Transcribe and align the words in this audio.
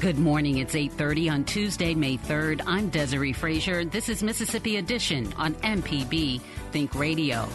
Good 0.00 0.18
morning. 0.18 0.58
It's 0.58 0.74
8:30 0.74 1.28
on 1.30 1.44
Tuesday, 1.44 1.94
May 1.94 2.16
3rd. 2.16 2.62
I'm 2.66 2.88
Desiree 2.88 3.32
Frazier. 3.32 3.84
This 3.84 4.08
is 4.08 4.22
Mississippi 4.22 4.76
Edition 4.76 5.32
on 5.36 5.54
MPB 5.62 6.40
Think 6.72 6.94
Radio. 6.94 7.48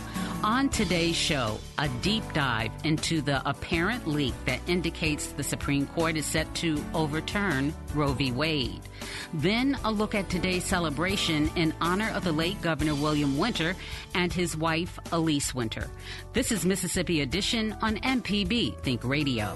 On 0.44 0.70
today's 0.70 1.18
show, 1.18 1.60
a 1.78 1.90
deep 2.02 2.24
dive 2.34 2.72
into 2.86 3.22
the 3.22 3.48
apparent 3.48 4.08
leak 4.08 4.34
that 4.46 4.62
indicates 4.68 5.28
the 5.28 5.44
Supreme 5.44 5.86
Court 5.88 6.16
is 6.16 6.26
set 6.26 6.54
to 6.56 6.84
overturn 6.94 7.74
Roe 7.94 8.14
v. 8.14 8.32
Wade. 8.32 8.80
Then 9.34 9.78
a 9.84 9.92
look 9.92 10.16
at 10.16 10.30
today's 10.30 10.64
celebration 10.64 11.52
in 11.56 11.74
honor 11.82 12.10
of 12.12 12.24
the 12.24 12.32
late 12.32 12.62
Governor 12.62 12.96
William 12.96 13.38
Winter 13.38 13.76
and 14.16 14.32
his 14.32 14.56
wife 14.56 14.98
Elise 15.12 15.54
Winter. 15.54 15.90
This 16.34 16.52
is 16.52 16.66
Mississippi 16.66 17.22
Edition 17.22 17.76
on 17.82 17.98
MPB 17.98 18.78
Think 18.82 19.04
Radio. 19.04 19.56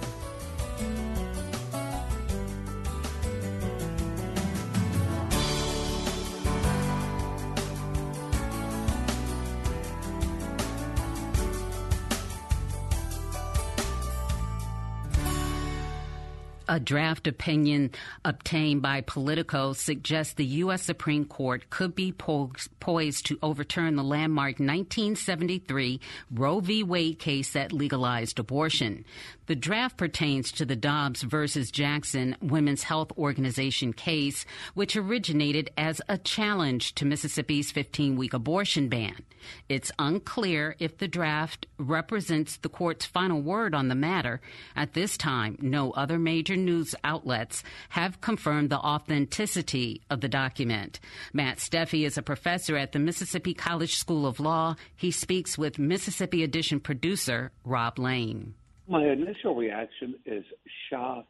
A 16.73 16.79
draft 16.79 17.27
opinion 17.27 17.91
obtained 18.25 18.81
by 18.81 19.02
Politico 19.02 19.73
suggests 19.73 20.33
the 20.33 20.43
U.S. 20.63 20.81
Supreme 20.81 21.23
Court 21.23 21.69
could 21.69 21.93
be 21.93 22.11
poised 22.11 23.27
to 23.27 23.38
overturn 23.43 23.95
the 23.95 24.03
landmark 24.03 24.53
1973 24.53 25.99
Roe 26.31 26.61
v. 26.61 26.81
Wade 26.81 27.19
case 27.19 27.53
that 27.53 27.73
legalized 27.73 28.39
abortion. 28.39 29.05
The 29.45 29.55
draft 29.55 29.97
pertains 29.97 30.52
to 30.53 30.66
the 30.66 30.75
Dobbs 30.75 31.22
versus 31.22 31.69
Jackson 31.69 32.38
Women's 32.41 32.83
Health 32.83 33.11
Organization 33.17 33.91
case, 33.91 34.45
which 34.73 34.95
originated 34.95 35.70
as 35.77 36.02
a 36.08 36.17
challenge 36.17 36.95
to 36.95 37.05
Mississippi's 37.05 37.71
15 37.71 38.15
week 38.15 38.33
abortion 38.33 38.87
ban. 38.87 39.23
It's 39.67 39.92
unclear 39.99 40.76
if 40.80 40.98
the 40.98 41.09
draft 41.09 41.67
represents 41.77 42.58
the 42.58 42.70
court's 42.70 43.05
final 43.05 43.42
word 43.42 43.76
on 43.76 43.89
the 43.89 43.95
matter. 43.95 44.39
At 44.76 44.93
this 44.93 45.17
time, 45.17 45.58
no 45.60 45.92
other 45.92 46.17
major 46.17 46.55
news 46.55 46.95
outlets 47.04 47.64
have 47.89 48.21
confirmed 48.21 48.70
the 48.70 48.80
authenticity 48.80 50.02
of 50.10 50.21
the 50.21 50.30
document. 50.30 51.02
Matt 51.33 51.58
Steffey 51.58 52.05
is 52.05 52.17
a 52.17 52.21
professor 52.21 52.77
at 52.77 52.93
the 52.93 52.99
Mississippi 52.99 53.54
College 53.54 53.95
School 53.95 54.25
of 54.25 54.39
Law. 54.39 54.75
He 54.95 55.11
speaks 55.11 55.58
with 55.58 55.77
Mississippi 55.77 56.43
Edition 56.43 56.80
producer 56.80 57.52
Rob 57.65 57.99
Lane. 57.99 58.54
My 58.88 59.08
initial 59.08 59.55
reaction 59.55 60.16
is 60.26 60.44
shock 60.89 61.26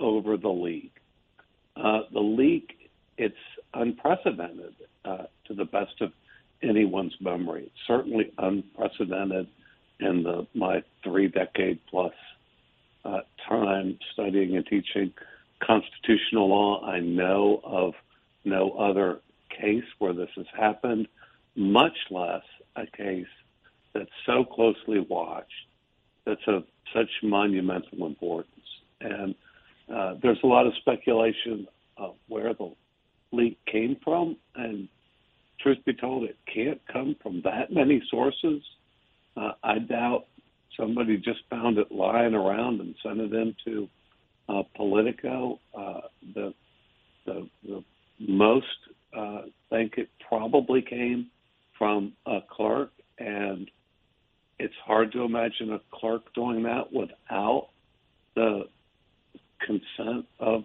over 0.00 0.36
the 0.36 0.48
leak. 0.48 0.92
Uh, 1.76 2.00
the 2.12 2.20
leak, 2.20 2.90
it's 3.18 3.34
unprecedented 3.74 4.74
uh, 5.04 5.24
to 5.46 5.54
the 5.54 5.64
best 5.64 6.00
of 6.00 6.12
anyone's 6.62 7.14
memory. 7.20 7.64
It's 7.64 7.86
certainly 7.86 8.32
unprecedented 8.38 9.48
in 10.00 10.22
the, 10.22 10.46
my 10.54 10.82
three 11.04 11.28
decade 11.28 11.78
plus 11.90 12.14
uh, 13.04 13.20
time 13.48 13.98
studying 14.12 14.56
and 14.56 14.66
teaching 14.66 15.12
constitutional 15.60 16.48
law. 16.48 16.84
I 16.84 17.00
know 17.00 17.60
of 17.64 17.94
no 18.44 18.72
other 18.72 19.20
case 19.50 19.84
where 19.98 20.12
this 20.12 20.30
has 20.36 20.46
happened, 20.56 21.08
much 21.54 21.96
less 22.10 22.42
a 22.76 22.86
case 22.86 23.26
that's 23.92 24.10
so 24.26 24.44
closely 24.44 25.00
watched, 25.00 25.52
that's 26.28 26.46
of 26.46 26.64
such 26.94 27.08
monumental 27.22 28.06
importance. 28.06 28.52
And 29.00 29.34
uh, 29.94 30.14
there's 30.22 30.38
a 30.44 30.46
lot 30.46 30.66
of 30.66 30.74
speculation 30.76 31.66
of 31.96 32.14
where 32.28 32.52
the 32.52 32.70
leak 33.32 33.58
came 33.66 33.96
from. 34.04 34.36
And 34.54 34.88
truth 35.60 35.78
be 35.86 35.94
told, 35.94 36.24
it 36.24 36.36
can't 36.52 36.80
come 36.92 37.16
from 37.22 37.40
that 37.44 37.72
many 37.72 38.02
sources. 38.10 38.62
Uh, 39.36 39.52
I 39.64 39.78
doubt 39.78 40.26
somebody 40.78 41.16
just 41.16 41.40
found 41.48 41.78
it 41.78 41.90
lying 41.90 42.34
around 42.34 42.80
and 42.80 42.94
sent 43.02 43.20
it 43.20 43.32
into 43.32 43.88
uh, 44.48 44.62
Politico. 44.76 45.58
Uh, 45.76 46.00
the, 46.34 46.54
the, 47.24 47.48
the 47.64 47.84
most 48.20 48.66
uh, 49.16 49.42
think 49.70 49.94
it 49.96 50.10
probably 50.28 50.82
came 50.82 51.28
from 51.78 52.12
a 52.26 52.40
clerk, 52.50 52.90
and 53.18 53.70
it's 54.58 54.74
hard 54.84 55.12
to 55.12 55.22
imagine 55.22 55.72
a 55.72 55.80
clerk 55.92 56.34
doing 56.34 56.62
that 56.64 56.92
without 56.92 57.68
the 58.34 58.64
consent 59.64 60.26
of 60.40 60.64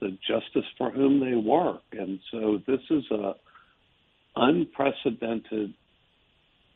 the 0.00 0.16
justice 0.26 0.68
for 0.76 0.90
whom 0.90 1.20
they 1.20 1.34
work. 1.34 1.82
And 1.92 2.20
so 2.30 2.60
this 2.66 2.80
is 2.90 3.04
a 3.10 3.34
unprecedented 4.36 5.74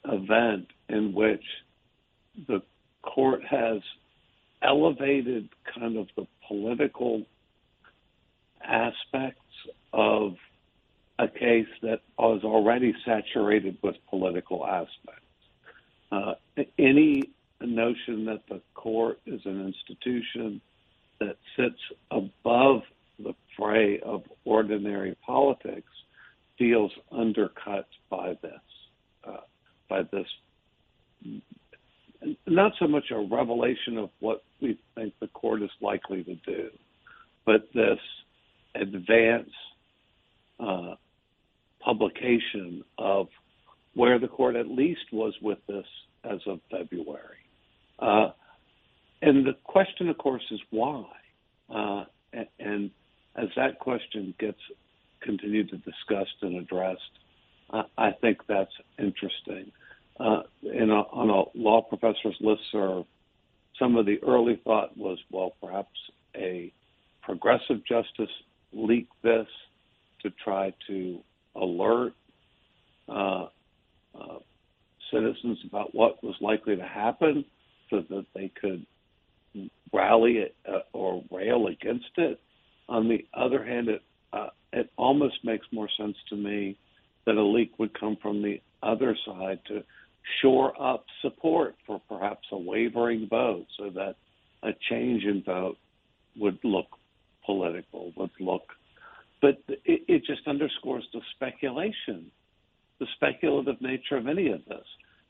event 0.04 0.66
in 0.88 1.12
which 1.14 1.44
the 2.48 2.62
court 3.02 3.40
has 3.48 3.80
elevated 4.62 5.48
kind 5.78 5.96
of 5.96 6.08
the 6.16 6.26
political 6.48 7.24
aspects 8.64 9.38
of 9.92 10.34
a 11.18 11.28
case 11.28 11.66
that 11.82 12.00
was 12.18 12.42
already 12.44 12.94
saturated 13.04 13.76
with 13.82 13.96
political 14.08 14.66
aspects. 14.66 15.21
Uh, 16.12 16.34
any 16.78 17.22
notion 17.62 18.26
that 18.26 18.42
the 18.46 18.60
court 18.74 19.18
is 19.24 19.40
an 19.46 19.66
institution 19.66 20.60
that 21.20 21.36
sits 21.56 21.80
above 22.10 22.82
the 23.18 23.34
fray 23.56 23.98
of 24.00 24.22
ordinary 24.44 25.16
politics 25.24 25.90
feels 26.58 26.92
undercut 27.10 27.86
by 28.10 28.36
this, 28.42 28.60
uh, 29.24 29.38
by 29.88 30.02
this. 30.12 30.26
Not 32.46 32.72
so 32.78 32.86
much 32.86 33.10
a 33.10 33.18
revelation 33.18 33.96
of 33.96 34.10
what 34.20 34.44
we 34.60 34.78
think 34.94 35.14
the 35.18 35.28
court 35.28 35.62
is 35.62 35.70
likely 35.80 36.22
to 36.24 36.34
do, 36.34 36.68
but 37.46 37.68
this 37.72 37.98
advance 38.74 39.50
uh, 40.60 40.94
publication 41.80 42.84
of 42.98 43.28
where 43.94 44.18
the 44.18 44.28
court 44.28 44.56
at 44.56 44.68
least 44.68 45.12
was 45.12 45.34
with 45.42 45.58
this 45.66 45.86
as 46.24 46.40
of 46.46 46.60
February. 46.70 47.36
Uh, 47.98 48.30
and 49.20 49.46
the 49.46 49.54
question, 49.64 50.08
of 50.08 50.18
course, 50.18 50.42
is 50.50 50.60
why. 50.70 51.04
Uh, 51.72 52.04
and 52.58 52.90
as 53.36 53.48
that 53.56 53.78
question 53.78 54.34
gets 54.38 54.58
continued 55.20 55.70
to 55.70 55.76
discussed 55.78 56.36
and 56.42 56.56
addressed, 56.56 57.00
uh, 57.70 57.82
I 57.96 58.12
think 58.12 58.38
that's 58.48 58.72
interesting. 58.98 59.70
Uh, 60.18 60.42
in 60.62 60.90
a, 60.90 61.00
on 61.12 61.30
a 61.30 61.58
law 61.58 61.82
professor's 61.82 62.36
listserv, 62.42 63.06
some 63.78 63.96
of 63.96 64.06
the 64.06 64.18
early 64.22 64.60
thought 64.64 64.96
was, 64.96 65.18
well, 65.30 65.54
perhaps 65.60 65.98
a 66.36 66.72
progressive 67.22 67.84
justice 67.86 68.30
leaked 68.72 69.12
this 69.22 69.46
to 70.22 70.30
try 70.44 70.72
to 70.88 71.18
alert 71.56 72.14
about 75.66 75.94
what 75.94 76.22
was 76.22 76.34
likely 76.40 76.76
to 76.76 76.84
happen 76.84 77.44
so 77.90 78.02
that 78.08 78.26
they 78.34 78.50
could 78.60 78.86
rally 79.92 80.38
it, 80.38 80.54
uh, 80.66 80.80
or 80.92 81.22
rail 81.30 81.66
against 81.66 82.10
it. 82.16 82.40
On 82.88 83.08
the 83.08 83.26
other 83.34 83.64
hand, 83.64 83.88
it 83.88 84.02
uh, 84.32 84.48
it 84.72 84.90
almost 84.96 85.44
makes 85.44 85.66
more 85.72 85.88
sense 85.98 86.16
to 86.30 86.36
me 86.36 86.76
that 87.26 87.36
a 87.36 87.42
leak 87.42 87.78
would 87.78 87.98
come 87.98 88.16
from 88.20 88.42
the 88.42 88.60
other 88.82 89.16
side 89.26 89.60
to 89.68 89.84
shore 90.40 90.72
up 90.82 91.04
support 91.20 91.76
for 91.86 92.00
perhaps 92.08 92.46
a 92.52 92.56
wavering 92.56 93.28
vote 93.28 93.66
so 93.78 93.90
that 93.90 94.16
a 94.62 94.70
change 94.90 95.24
in 95.24 95.42
vote 95.44 95.76
would 96.36 96.58
look 96.64 96.86
political, 97.44 98.12
would 98.16 98.30
look. 98.40 98.62
But 99.42 99.58
it, 99.68 100.02
it 100.08 100.24
just 100.24 100.46
underscores 100.46 101.04
the 101.12 101.20
speculation, 101.34 102.30
the 102.98 103.06
speculative 103.16 103.80
nature 103.82 104.16
of 104.16 104.26
any 104.26 104.50
of 104.50 104.64
this 104.64 104.86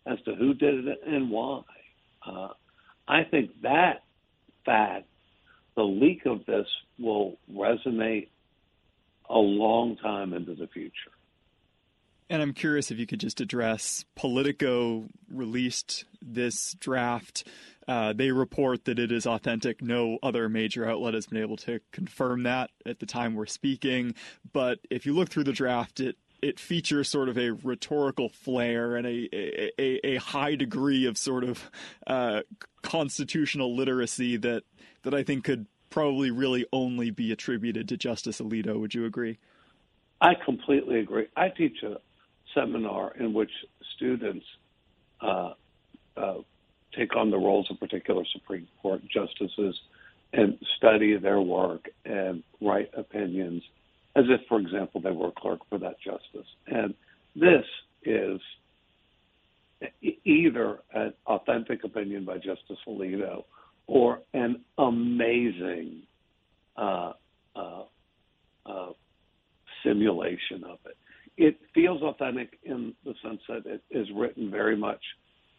as 0.07 0.21
to 0.23 0.35
who 0.35 0.55
did 0.55 0.87
it 0.87 1.01
and 1.07 1.31
why. 1.31 1.63
Uh, 2.27 2.49
I 3.07 3.25
think 3.25 3.51
that 3.63 4.03
fact, 4.65 5.07
the 5.77 5.83
leak 5.83 6.27
of 6.27 6.45
this 6.47 6.67
will 6.99 7.39
resonate 7.53 8.29
a 9.29 9.39
long 9.39 9.97
time 9.97 10.33
into 10.33 10.55
the 10.55 10.67
future. 10.67 11.11
And 12.29 12.41
I'm 12.41 12.55
curious 12.55 12.91
if 12.91 12.99
you 12.99 13.07
could 13.07 13.21
just 13.21 13.41
address 13.41 14.05
Politico 14.15 15.05
released 15.31 16.05
this 16.23 16.75
draft. 16.81 17.47
Uh, 17.87 18.13
they 18.13 18.31
report 18.31 18.85
that 18.85 18.99
it 18.99 19.13
is 19.13 19.27
authentic. 19.27 19.83
No 19.83 20.19
other 20.23 20.49
major 20.49 20.89
outlet 20.89 21.15
has 21.15 21.27
been 21.27 21.43
able 21.43 21.57
to 21.59 21.81
confirm 21.91 22.45
that 22.45 22.71
at 22.87 23.01
the 23.01 23.07
time 23.07 23.35
we're 23.35 23.47
speaking. 23.47 24.15
But 24.53 24.79
if 24.89 25.05
you 25.05 25.15
look 25.15 25.29
through 25.29 25.45
the 25.45 25.53
draft, 25.53 26.01
it 26.01 26.17
it 26.43 26.59
features 26.59 27.09
sort 27.09 27.29
of 27.29 27.39
a 27.39 27.51
rhetorical 27.51 28.29
flair 28.29 28.97
and 28.97 29.07
a 29.07 29.29
a, 29.81 30.07
a 30.07 30.17
high 30.17 30.57
degree 30.57 31.07
of 31.07 31.17
sort 31.17 31.45
of 31.45 31.71
uh, 32.07 32.43
constitutional 32.83 33.75
literacy 33.75 34.37
that 34.37 34.65
that 35.03 35.15
I 35.15 35.23
think 35.23 35.45
could 35.45 35.67
probably 35.89 36.31
really 36.31 36.67
only 36.73 37.11
be 37.11 37.33
attributed 37.33 37.89
to 37.89 37.97
Justice 37.97 38.41
Alito. 38.41 38.79
Would 38.81 38.95
you 38.95 39.05
agree? 39.05 39.39
I 40.21 40.35
completely 40.35 41.01
agree. 41.01 41.27
I 41.37 41.49
teach 41.49 41.83
a 41.83 41.99
seminar 42.55 43.15
in 43.19 43.33
which 43.33 43.51
students 43.97 44.47
uh, 45.21 45.53
uh, 46.17 46.35
take 46.97 47.15
on 47.17 47.31
the 47.31 47.37
roles 47.37 47.71
of 47.71 47.79
particular 47.79 48.25
Supreme 48.33 48.69
Court 48.81 49.03
justices 49.09 49.79
and 50.33 50.59
study 50.77 51.17
their 51.19 51.41
work 51.41 51.89
and 52.05 52.43
write 52.61 52.91
opinions 52.97 53.63
as 54.17 54.25
if, 54.29 54.41
for 54.49 54.61
example, 54.61 55.01
they 55.01 55.11
were 55.11 55.29
a 55.29 55.33
clerk 55.33 55.61
for 55.69 55.79
that 55.79 55.97
justice. 56.01 56.47
And 56.67 56.95
this 57.35 57.65
is 58.05 58.41
either 60.25 60.81
an 60.95 61.13
authentic 61.27 61.85
opinion 61.85 62.25
by 62.25 62.37
Justice 62.37 62.79
Alito 62.87 63.45
or 63.87 64.21
an 64.33 64.61
amazing 64.79 66.03
uh, 66.77 67.13
uh, 67.57 67.83
uh, 68.67 68.91
simulation 69.83 70.63
of 70.65 70.79
it 70.85 70.97
it 71.37 71.59
feels 71.75 72.03
authentic 72.03 72.59
in 72.65 72.95
the 73.05 73.15
sense 73.23 73.41
that 73.49 73.67
it 73.67 73.83
is 73.91 74.07
written 74.15 74.51
very 74.51 74.77
much 74.77 75.01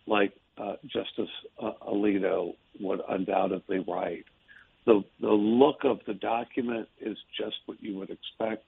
like 0.06 0.34
uh, 0.58 0.76
Justice 0.84 1.34
uh, 1.62 1.72
Alito 1.88 2.54
would 2.80 3.02
undoubtedly 3.10 3.84
write. 3.88 4.26
The 5.24 5.32
look 5.32 5.86
of 5.86 6.00
the 6.06 6.16
document 6.16 6.90
is 7.00 7.18
just 7.40 7.56
what 7.66 7.82
you 7.82 7.98
would 7.98 8.10
expect 8.10 8.66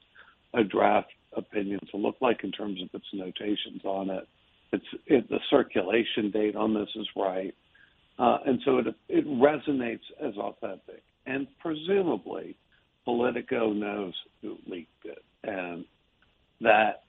a 0.54 0.63
draft 0.63 1.10
opinion 1.36 1.81
to 1.92 1.98
look 1.98 2.16
like 2.22 2.46
in 2.46 2.52
terms 2.54 2.81
of 2.81 2.88
its 2.94 3.06
notations 3.12 3.81
on 3.84 4.10
it. 4.10 4.25
It's 4.72 4.86
it, 5.06 5.30
the 5.30 5.40
circulation 5.50 6.31
date 6.31 6.56
on 6.56 6.74
this 6.74 6.88
is 6.96 7.07
right, 7.13 7.54
uh, 8.18 8.38
and 8.46 8.62
so 8.63 8.78
it 8.78 8.86
it 9.10 9.28
resonates 9.28 10.06
as 10.25 10.34
authentic. 10.38 11.04
And 11.25 11.46
presumably, 11.60 12.56
Politico 13.04 13.74
knows 13.74 14.13
who 14.42 14.57
leaked 14.66 15.04
it, 15.04 15.25
and 15.44 15.84
that 16.62 17.04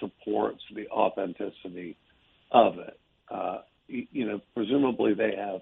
supports 0.00 0.62
the 0.74 0.88
authenticity 0.88 1.96
of 2.50 2.80
it. 2.80 2.98
Uh, 3.30 3.58
you 3.86 4.26
know, 4.26 4.40
presumably 4.56 5.14
they 5.14 5.36
have. 5.36 5.60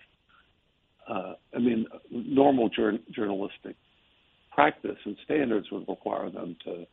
Uh, 1.09 1.35
I 1.55 1.59
mean, 1.59 1.87
normal 2.11 2.69
jur- 2.69 2.99
journalistic 3.11 3.77
practice 4.53 4.97
and 5.05 5.17
standards 5.25 5.71
would 5.71 5.89
require 5.89 6.31
them 6.31 6.56
to, 6.65 6.87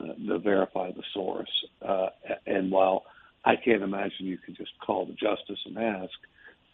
uh, 0.00 0.14
to 0.28 0.38
verify 0.38 0.90
the 0.90 1.02
source. 1.14 1.50
Uh, 1.86 2.08
and 2.46 2.70
while 2.70 3.04
I 3.44 3.54
can't 3.56 3.82
imagine 3.82 4.26
you 4.26 4.38
could 4.38 4.56
just 4.56 4.72
call 4.84 5.06
the 5.06 5.12
justice 5.12 5.60
and 5.66 5.78
ask, 5.78 6.12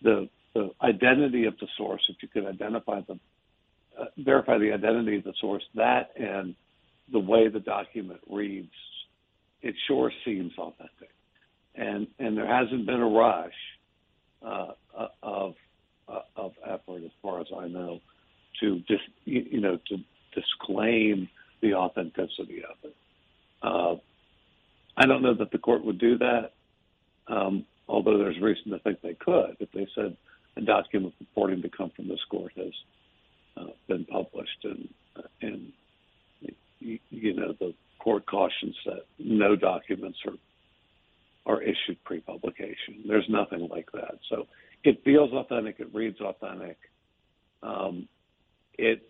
the 0.02 0.28
the 0.54 0.70
identity 0.82 1.46
of 1.46 1.56
the 1.60 1.68
source, 1.78 2.02
if 2.10 2.16
you 2.20 2.28
could 2.28 2.46
identify 2.46 3.00
the 3.00 3.18
uh, 3.98 4.06
verify 4.18 4.58
the 4.58 4.72
identity 4.72 5.16
of 5.16 5.24
the 5.24 5.34
source, 5.40 5.62
that 5.74 6.10
and 6.16 6.54
the 7.10 7.18
way 7.18 7.48
the 7.48 7.60
document 7.60 8.20
reads 8.30 8.72
it 9.62 9.74
sure 9.86 10.10
seems 10.24 10.52
authentic, 10.58 11.10
and 11.74 12.06
and 12.18 12.36
there 12.36 12.46
hasn't 12.46 12.86
been 12.86 13.00
a 13.00 13.08
rush 13.08 13.52
uh, 14.44 14.72
uh 14.98 15.08
of 15.22 15.54
uh, 16.08 16.20
of 16.36 16.52
effort, 16.64 17.02
as 17.04 17.10
far 17.20 17.40
as 17.40 17.46
I 17.56 17.68
know, 17.68 18.00
to 18.60 18.80
just 18.88 19.04
you 19.24 19.60
know 19.60 19.78
to 19.88 19.96
disclaim 20.34 21.28
the 21.60 21.74
authenticity 21.74 22.62
of 22.64 22.76
it. 22.82 22.96
Uh, 23.62 23.96
I 24.96 25.06
don't 25.06 25.22
know 25.22 25.34
that 25.34 25.50
the 25.50 25.58
court 25.58 25.84
would 25.84 25.98
do 25.98 26.18
that, 26.18 26.52
um, 27.28 27.64
although 27.88 28.18
there's 28.18 28.40
reason 28.40 28.72
to 28.72 28.78
think 28.80 29.00
they 29.00 29.14
could 29.14 29.56
if 29.60 29.70
they 29.72 29.86
said 29.94 30.16
a 30.56 30.60
document 30.60 31.14
purporting 31.18 31.62
to 31.62 31.68
come 31.68 31.90
from 31.94 32.08
this 32.08 32.22
court 32.30 32.52
has 32.56 32.72
uh, 33.56 33.70
been 33.88 34.04
published 34.04 34.64
and 34.64 34.88
and 35.40 35.72
you 36.80 37.34
know 37.34 37.54
the 37.60 37.72
court 37.98 38.26
cautions 38.26 38.76
that 38.84 39.04
no 39.18 39.54
documents 39.54 40.18
are 40.26 40.32
are 41.46 41.62
issued 41.62 42.02
pre-publication. 42.04 43.04
There's 43.06 43.28
nothing 43.28 43.68
like 43.68 43.90
that. 43.92 44.18
So 44.30 44.46
it 44.84 45.02
feels 45.04 45.32
authentic. 45.32 45.76
It 45.80 45.92
reads 45.92 46.20
authentic. 46.20 46.78
Um, 47.62 48.08
it 48.78 49.08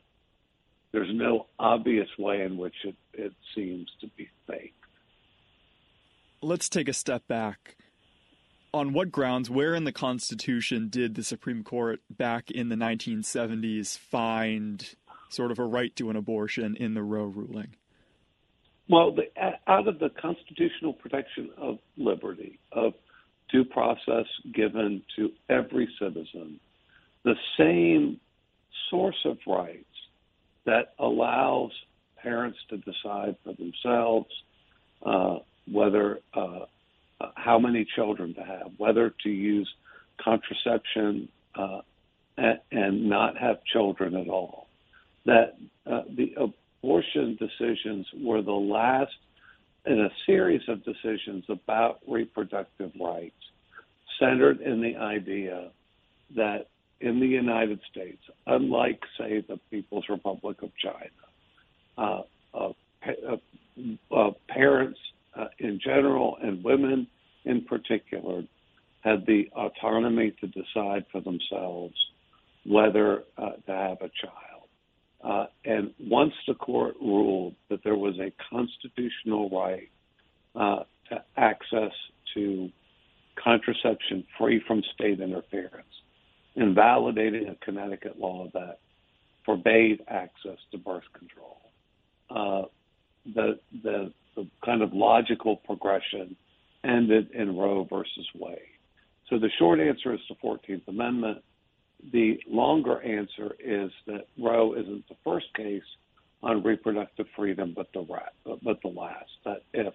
there's 0.92 1.10
no 1.12 1.46
obvious 1.58 2.08
way 2.18 2.42
in 2.42 2.58
which 2.58 2.74
it, 2.84 2.94
it 3.14 3.32
seems 3.54 3.88
to 4.02 4.08
be 4.08 4.28
fake. 4.46 4.74
Let's 6.42 6.68
take 6.68 6.88
a 6.88 6.92
step 6.92 7.26
back. 7.26 7.76
On 8.74 8.92
what 8.92 9.10
grounds, 9.10 9.50
where 9.50 9.74
in 9.74 9.84
the 9.84 9.92
Constitution 9.92 10.88
did 10.88 11.14
the 11.14 11.22
Supreme 11.22 11.62
Court 11.62 12.00
back 12.10 12.50
in 12.50 12.68
the 12.68 12.76
1970s 12.76 13.98
find 13.98 14.94
sort 15.30 15.50
of 15.50 15.58
a 15.58 15.64
right 15.64 15.94
to 15.96 16.10
an 16.10 16.16
abortion 16.16 16.76
in 16.76 16.94
the 16.94 17.02
Roe 17.02 17.24
ruling? 17.24 17.76
Well, 18.88 19.14
the, 19.14 19.24
out 19.66 19.88
of 19.88 19.98
the 19.98 20.10
constitutional 20.10 20.92
protection 20.92 21.50
of 21.56 21.78
liberty, 21.96 22.58
of 22.72 22.94
due 23.50 23.64
process 23.64 24.26
given 24.52 25.02
to 25.16 25.30
every 25.48 25.88
citizen, 25.98 26.58
the 27.24 27.34
same 27.56 28.18
source 28.90 29.24
of 29.24 29.38
rights 29.46 29.84
that 30.64 30.94
allows 30.98 31.70
parents 32.22 32.58
to 32.70 32.76
decide 32.78 33.36
for 33.44 33.54
themselves 33.54 34.30
uh, 35.04 35.38
whether 35.70 36.20
uh, 36.34 36.60
uh 37.20 37.30
how 37.34 37.58
many 37.58 37.86
children 37.96 38.34
to 38.34 38.42
have, 38.42 38.70
whether 38.78 39.12
to 39.22 39.28
use 39.28 39.68
contraception 40.22 41.28
uh, 41.54 41.80
and, 42.36 42.60
and, 42.70 43.08
not 43.08 43.36
have 43.36 43.62
children 43.64 44.16
at 44.16 44.28
all. 44.28 44.68
That 45.26 45.56
uh, 45.86 46.02
the 46.08 46.52
abortion 46.82 47.38
decisions 47.38 48.06
were 48.20 48.42
the 48.42 48.50
last 48.50 49.12
in 49.86 50.00
a 50.00 50.08
series 50.26 50.62
of 50.68 50.84
decisions 50.84 51.44
about 51.48 51.98
reproductive 52.06 52.92
rights 53.00 53.34
centered 54.18 54.60
in 54.60 54.80
the 54.80 54.96
idea 54.96 55.70
that 56.36 56.66
in 57.00 57.18
the 57.18 57.26
United 57.26 57.80
States, 57.90 58.22
unlike, 58.46 59.00
say, 59.18 59.44
the 59.48 59.58
People's 59.70 60.04
Republic 60.08 60.62
of 60.62 60.70
China, 60.76 61.08
uh, 61.98 62.22
uh, 62.54 63.36
uh, 64.14 64.30
parents 64.48 64.98
in 65.58 65.80
general 65.82 66.36
and 66.42 66.62
women 66.62 67.06
in 67.44 67.62
particular 67.64 68.42
had 69.00 69.26
the 69.26 69.48
autonomy 69.56 70.32
to 70.40 70.46
decide 70.46 71.04
for 71.10 71.20
themselves 71.20 71.94
whether 72.64 73.24
uh, 73.36 73.50
to 73.66 73.72
have 73.72 73.98
a 74.00 74.10
child. 74.10 74.51
Uh, 75.22 75.46
and 75.64 75.92
once 76.00 76.32
the 76.48 76.54
court 76.54 76.94
ruled 77.00 77.54
that 77.70 77.80
there 77.84 77.96
was 77.96 78.14
a 78.18 78.32
constitutional 78.50 79.48
right 79.50 79.88
uh, 80.54 80.82
to 81.08 81.22
access 81.36 81.92
to 82.34 82.68
contraception 83.42 84.24
free 84.38 84.62
from 84.66 84.82
state 84.94 85.20
interference, 85.20 85.86
invalidating 86.56 87.48
a 87.48 87.64
Connecticut 87.64 88.18
law 88.18 88.48
that 88.52 88.78
forbade 89.44 90.00
access 90.08 90.58
to 90.70 90.78
birth 90.78 91.04
control, 91.16 91.58
uh, 92.30 92.66
the, 93.34 93.58
the, 93.82 94.12
the 94.36 94.46
kind 94.64 94.82
of 94.82 94.92
logical 94.92 95.56
progression 95.56 96.36
ended 96.84 97.30
in 97.32 97.56
Roe 97.56 97.86
versus 97.88 98.26
Wade. 98.34 98.58
So 99.28 99.38
the 99.38 99.50
short 99.58 99.80
answer 99.80 100.12
is 100.12 100.20
the 100.28 100.34
14th 100.44 100.86
Amendment. 100.88 101.38
The 102.12 102.38
longer 102.48 103.00
answer 103.02 103.54
is 103.64 103.90
that 104.06 104.26
Roe 104.38 104.74
isn't 104.74 105.04
case 105.56 105.82
on 106.42 106.62
reproductive 106.62 107.26
freedom, 107.36 107.72
but 107.74 107.88
the 107.94 108.00
rat, 108.00 108.32
but 108.44 108.80
the 108.82 108.88
last. 108.88 109.30
That 109.44 109.62
if 109.72 109.94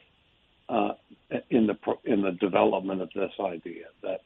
uh, 0.70 0.94
in 1.50 1.68
the 1.68 1.78
in 2.06 2.22
the 2.22 2.32
development 2.32 3.02
of 3.02 3.10
this 3.16 3.32
idea 3.40 3.86
that 4.04 4.22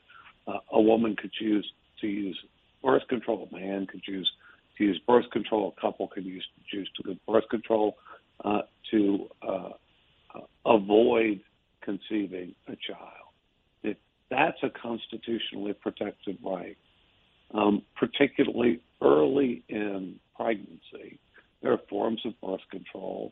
uh, 0.47 0.59
a 0.71 0.81
woman 0.81 1.15
could 1.15 1.31
choose 1.33 1.69
to 2.01 2.07
use 2.07 2.38
birth 2.83 3.07
control, 3.09 3.47
a 3.51 3.55
man 3.55 3.88
could 3.88 4.03
choose 4.03 4.29
to 4.77 4.83
use 4.83 5.00
birth 5.07 5.29
control, 5.31 5.73
a 5.77 5.81
couple 5.81 6.07
could 6.07 6.25
use 6.25 6.45
choose 6.71 6.89
to 6.97 7.09
use 7.09 7.19
birth 7.27 7.47
control 7.50 7.97
uh, 8.43 8.61
to 8.89 9.27
uh, 9.47 9.69
uh, 10.35 10.39
avoid 10.65 11.41
conceiving 11.81 12.53
a 12.67 12.75
child. 12.88 13.29
It, 13.83 13.97
that's 14.29 14.57
a 14.63 14.69
constitutionally 14.69 15.73
protected 15.73 16.38
right, 16.43 16.77
um, 17.53 17.83
particularly 17.95 18.81
early 19.01 19.63
in 19.69 20.19
pregnancy. 20.35 21.19
There 21.61 21.71
are 21.71 21.81
forms 21.89 22.21
of 22.25 22.33
birth 22.41 22.61
control 22.83 23.31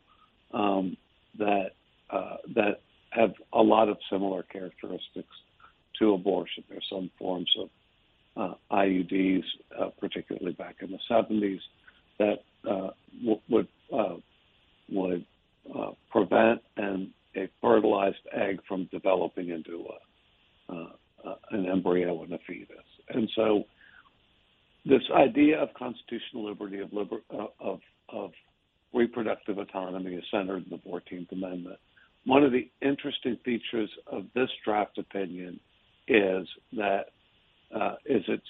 um, 0.53 0.97
that 1.37 1.71
uh, 2.09 2.37
that 2.55 2.81
have 3.11 3.33
a 3.53 3.61
lot 3.61 3.89
of 3.89 3.97
similar 4.09 4.43
characteristics 4.43 5.35
to 5.99 6.13
abortion. 6.13 6.63
There's 6.69 6.85
some 6.89 7.09
forms 7.17 7.49
of 7.59 7.69
uh, 8.37 8.53
IUDs, 8.71 9.43
uh, 9.79 9.89
particularly 9.99 10.53
back 10.53 10.77
in 10.81 10.91
the 10.91 10.99
70s, 11.09 11.59
that 12.19 12.39
uh, 12.69 12.89
w- 13.19 13.41
would 13.49 13.67
uh, 13.93 14.15
would 14.91 15.25
uh, 15.75 15.91
prevent 16.11 16.61
an, 16.77 17.13
a 17.35 17.49
fertilized 17.61 18.17
egg 18.33 18.59
from 18.67 18.87
developing 18.91 19.49
into 19.49 19.85
a, 20.69 20.85
an 21.51 21.65
embryo 21.67 22.23
and 22.23 22.33
a 22.33 22.39
fetus. 22.47 22.77
And 23.09 23.29
so, 23.35 23.63
this 24.85 25.01
idea 25.15 25.61
of 25.61 25.69
constitutional 25.73 26.47
liberty 26.47 26.79
of, 26.79 26.93
liber- 26.93 27.21
of, 27.59 27.79
of 29.47 29.57
autonomy 29.57 30.15
is 30.15 30.23
centered 30.31 30.63
in 30.63 30.69
the 30.69 30.89
14th 30.89 31.31
Amendment. 31.31 31.77
One 32.25 32.43
of 32.43 32.51
the 32.51 32.69
interesting 32.81 33.37
features 33.45 33.89
of 34.07 34.25
this 34.35 34.49
draft 34.63 34.97
opinion 34.97 35.59
is 36.07 36.47
that 36.73 37.05
uh, 37.73 37.95
is 38.05 38.23
its 38.27 38.45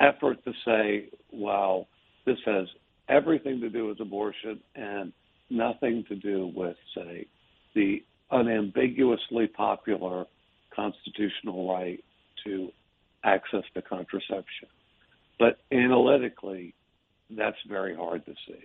effort 0.00 0.42
to 0.44 0.52
say, 0.64 1.08
well, 1.32 1.86
this 2.26 2.38
has 2.44 2.66
everything 3.08 3.60
to 3.60 3.70
do 3.70 3.86
with 3.86 4.00
abortion 4.00 4.60
and 4.74 5.12
nothing 5.50 6.04
to 6.08 6.16
do 6.16 6.52
with, 6.54 6.76
say, 6.94 7.26
the 7.74 8.02
unambiguously 8.30 9.46
popular 9.46 10.26
constitutional 10.74 11.72
right 11.72 12.02
to 12.44 12.70
access 13.24 13.64
to 13.74 13.82
contraception. 13.82 14.68
But 15.38 15.58
analytically, 15.72 16.74
that's 17.30 17.56
very 17.68 17.94
hard 17.94 18.24
to 18.26 18.34
see. 18.46 18.64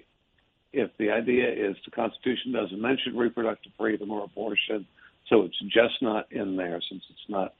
If 0.73 0.89
the 0.97 1.11
idea 1.11 1.49
is 1.49 1.75
the 1.85 1.91
Constitution 1.91 2.51
doesn't 2.51 2.81
mention 2.81 3.15
reproductive 3.15 3.71
freedom 3.77 4.11
or 4.11 4.23
abortion, 4.23 4.85
so 5.29 5.43
it's 5.43 5.59
just 5.61 6.01
not 6.01 6.31
in 6.31 6.55
there 6.55 6.81
since 6.89 7.03
it's 7.09 7.29
not 7.29 7.53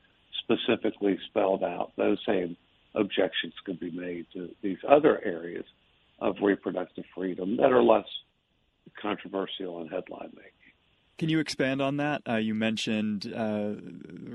specifically 0.43 1.17
spelled 1.29 1.63
out, 1.63 1.91
those 1.96 2.17
same 2.25 2.58
objections 2.96 3.53
could 3.65 3.79
be 3.79 3.91
made 3.91 4.25
to 4.34 4.50
these 4.62 4.77
other 4.88 5.24
areas 5.24 5.65
of 6.20 6.36
reproductive 6.41 7.05
freedom 7.15 7.58
that 7.58 7.72
are 7.72 7.84
less 7.84 8.05
controversial 9.01 9.82
and 9.82 9.89
headline 9.89 10.32
making. 10.36 10.62
Can 11.17 11.29
you 11.29 11.39
expand 11.39 11.82
on 11.82 11.98
that? 11.98 12.22
Uh, 12.27 12.36
you 12.38 12.55
mentioned 12.55 13.32
uh, 13.36 13.74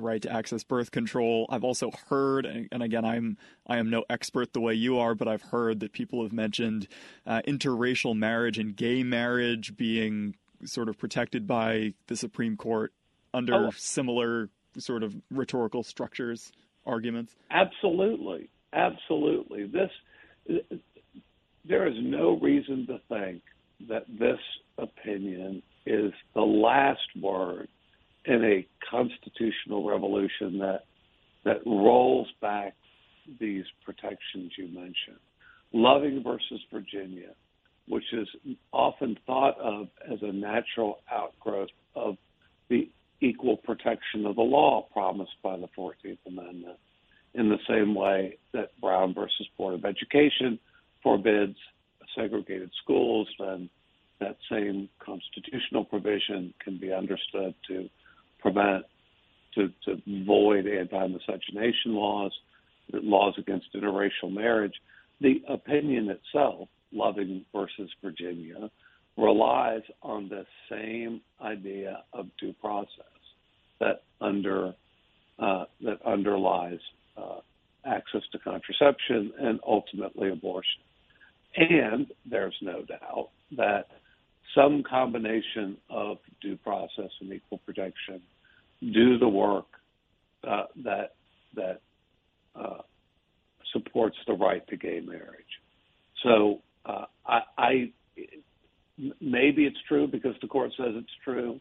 right 0.00 0.22
to 0.22 0.32
access 0.32 0.62
birth 0.62 0.90
control. 0.92 1.46
I've 1.50 1.64
also 1.64 1.90
heard, 2.08 2.46
and 2.46 2.82
again, 2.82 3.04
I'm 3.04 3.36
I 3.66 3.78
am 3.78 3.90
no 3.90 4.04
expert 4.08 4.52
the 4.52 4.60
way 4.60 4.74
you 4.74 4.98
are, 4.98 5.14
but 5.14 5.26
I've 5.26 5.42
heard 5.42 5.80
that 5.80 5.92
people 5.92 6.22
have 6.22 6.32
mentioned 6.32 6.86
uh, 7.26 7.42
interracial 7.48 8.16
marriage 8.16 8.58
and 8.58 8.76
gay 8.76 9.02
marriage 9.02 9.76
being 9.76 10.36
sort 10.64 10.88
of 10.88 10.96
protected 10.98 11.46
by 11.46 11.94
the 12.06 12.16
Supreme 12.16 12.56
Court 12.56 12.92
under 13.34 13.54
oh. 13.54 13.70
similar 13.76 14.48
sort 14.78 15.02
of 15.02 15.16
rhetorical 15.30 15.82
structures 15.82 16.52
arguments. 16.86 17.34
Absolutely, 17.50 18.48
absolutely. 18.72 19.66
This 19.66 19.90
there 21.64 21.86
is 21.86 21.96
no 22.00 22.38
reason 22.38 22.86
to 22.86 23.00
think 23.08 23.42
that 23.88 24.04
this 24.08 24.38
opinion 24.78 25.62
is 25.88 26.12
the 26.34 26.40
last 26.40 27.08
word 27.20 27.68
in 28.24 28.44
a 28.44 28.66
constitutional 28.90 29.88
revolution 29.88 30.58
that 30.58 30.84
that 31.44 31.60
rolls 31.64 32.28
back 32.42 32.74
these 33.40 33.64
protections 33.84 34.52
you 34.56 34.66
mentioned. 34.66 35.20
Loving 35.72 36.22
versus 36.22 36.60
Virginia, 36.72 37.30
which 37.86 38.04
is 38.12 38.28
often 38.72 39.18
thought 39.26 39.58
of 39.58 39.88
as 40.10 40.18
a 40.22 40.32
natural 40.32 40.98
outgrowth 41.10 41.68
of 41.94 42.16
the 42.68 42.90
equal 43.20 43.56
protection 43.56 44.26
of 44.26 44.36
the 44.36 44.42
law 44.42 44.86
promised 44.92 45.36
by 45.42 45.56
the 45.56 45.68
14th 45.76 46.18
Amendment, 46.26 46.76
in 47.34 47.48
the 47.48 47.58
same 47.68 47.94
way 47.94 48.36
that 48.52 48.78
Brown 48.80 49.14
versus 49.14 49.46
Board 49.56 49.74
of 49.74 49.84
Education 49.84 50.58
forbids 51.02 51.56
segregated 52.14 52.70
schools, 52.82 53.28
then 53.38 53.68
that 54.20 54.36
same 54.50 54.88
constitutional 54.98 55.84
provision 55.84 56.52
can 56.62 56.78
be 56.78 56.92
understood 56.92 57.54
to 57.68 57.88
prevent, 58.40 58.84
to, 59.54 59.68
to 59.84 60.00
void 60.24 60.66
anti-miscegenation 60.66 61.94
laws, 61.94 62.32
laws 62.92 63.34
against 63.38 63.66
interracial 63.74 64.32
marriage. 64.32 64.74
The 65.20 65.42
opinion 65.48 66.10
itself, 66.10 66.68
Loving 66.92 67.44
versus 67.54 67.90
Virginia, 68.02 68.70
relies 69.16 69.82
on 70.02 70.28
the 70.28 70.46
same 70.70 71.20
idea 71.42 72.04
of 72.12 72.26
due 72.40 72.54
process 72.54 73.04
that 73.80 74.02
under 74.20 74.74
uh, 75.38 75.64
that 75.82 76.04
underlies 76.04 76.80
uh, 77.16 77.38
access 77.84 78.22
to 78.32 78.38
contraception 78.38 79.32
and 79.38 79.60
ultimately 79.66 80.30
abortion. 80.30 80.80
And 81.56 82.06
there's 82.28 82.56
no 82.60 82.82
doubt 82.82 83.28
that 83.56 83.88
some 84.54 84.82
combination 84.88 85.76
of 85.90 86.18
due 86.40 86.56
process 86.56 87.10
and 87.20 87.32
equal 87.32 87.58
protection 87.58 88.20
do 88.80 89.18
the 89.18 89.28
work 89.28 89.66
uh, 90.48 90.64
that 90.84 91.14
that 91.54 91.80
uh, 92.54 92.82
supports 93.72 94.16
the 94.26 94.32
right 94.34 94.66
to 94.68 94.76
gay 94.76 95.00
marriage. 95.00 95.44
So 96.22 96.60
uh, 96.86 97.04
I, 97.26 97.40
I 97.56 97.92
maybe 99.20 99.64
it's 99.64 99.78
true 99.86 100.06
because 100.06 100.34
the 100.40 100.48
court 100.48 100.72
says 100.76 100.92
it's 100.94 101.08
true 101.24 101.60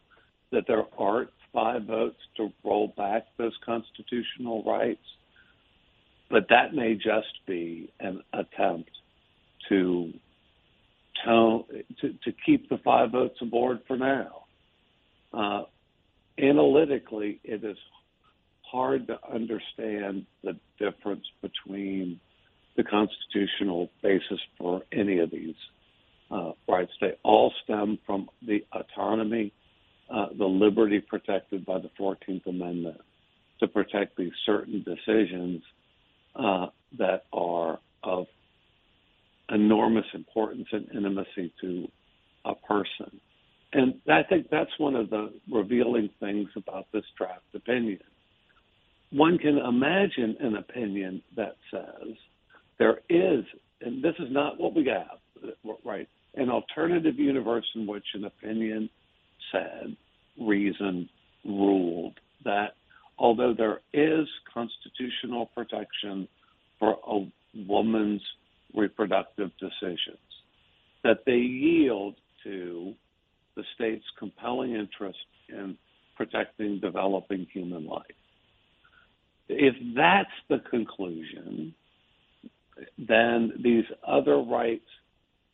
that 0.52 0.64
there 0.66 0.84
aren't 0.98 1.30
five 1.52 1.84
votes 1.84 2.18
to 2.36 2.52
roll 2.64 2.92
back 2.96 3.26
those 3.36 3.56
constitutional 3.64 4.62
rights, 4.64 5.04
but 6.30 6.46
that 6.50 6.74
may 6.74 6.94
just 6.94 7.46
be 7.46 7.90
an 8.00 8.22
attempt 8.32 8.90
to 9.68 10.12
tone, 11.24 11.64
to, 12.00 12.12
to 12.24 12.32
keep 12.44 12.68
the 12.68 12.78
five 12.78 13.12
votes 13.12 13.38
aboard 13.40 13.80
for 13.86 13.96
now. 13.96 14.44
Uh, 15.32 15.62
analytically, 16.38 17.40
it 17.44 17.64
is 17.64 17.76
hard 18.62 19.06
to 19.06 19.18
understand 19.32 20.26
the 20.42 20.56
difference 20.78 21.24
between 21.42 22.20
the 22.76 22.84
constitutional 22.84 23.90
basis 24.02 24.40
for 24.56 24.82
any 24.92 25.18
of 25.18 25.30
these 25.30 25.56
uh, 26.30 26.52
rights. 26.68 26.92
They 27.00 27.14
all 27.22 27.52
stem 27.64 27.98
from 28.06 28.28
the 28.46 28.64
autonomy, 28.72 29.52
uh, 30.10 30.26
the 30.36 30.44
liberty 30.44 31.00
protected 31.00 31.66
by 31.66 31.78
the 31.78 31.90
14th 31.98 32.46
Amendment 32.46 33.00
to 33.60 33.66
protect 33.66 34.16
these 34.16 34.32
certain 34.46 34.84
decisions 34.84 35.62
uh, 36.36 36.66
that 36.98 37.24
are 37.32 37.80
enormous 39.50 40.06
importance 40.14 40.66
and 40.72 40.88
intimacy 40.94 41.52
to 41.60 41.88
a 42.44 42.54
person. 42.54 43.20
And 43.72 43.94
I 44.10 44.22
think 44.22 44.48
that's 44.50 44.70
one 44.78 44.94
of 44.94 45.10
the 45.10 45.32
revealing 45.50 46.10
things 46.20 46.48
about 46.56 46.86
this 46.92 47.04
draft 47.16 47.42
opinion. 47.54 48.00
One 49.10 49.38
can 49.38 49.58
imagine 49.58 50.36
an 50.40 50.56
opinion 50.56 51.22
that 51.36 51.56
says 51.70 52.14
there 52.78 53.00
is, 53.08 53.44
and 53.80 54.02
this 54.02 54.14
is 54.18 54.28
not 54.30 54.58
what 54.58 54.74
we 54.74 54.86
have, 54.86 55.52
right? 55.84 56.08
An 56.34 56.50
alternative 56.50 57.18
universe 57.18 57.66
in 57.74 57.86
which 57.86 58.04
an 58.14 58.24
opinion 58.24 58.88
said, 59.52 59.96
reasoned, 60.40 61.08
ruled 61.44 62.18
that 62.44 62.74
although 63.18 63.54
there 63.56 63.80
is 63.92 64.26
constitutional 64.52 65.46
protection 65.46 66.28
for 66.78 66.98
a 67.06 67.26
woman's 67.66 68.22
reproductive 68.74 69.50
decisions, 69.58 70.18
that 71.04 71.24
they 71.26 71.36
yield 71.36 72.14
to 72.44 72.94
the 73.56 73.64
state's 73.74 74.04
compelling 74.18 74.74
interest 74.74 75.18
in 75.48 75.76
protecting 76.16 76.80
developing 76.80 77.46
human 77.52 77.86
life. 77.86 78.04
If 79.48 79.74
that's 79.96 80.28
the 80.48 80.58
conclusion, 80.70 81.74
then 82.98 83.52
these 83.62 83.84
other 84.06 84.38
rights 84.38 84.88